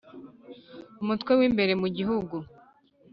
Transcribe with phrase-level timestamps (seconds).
[1.01, 2.35] Umutwe w imbere mu gihugu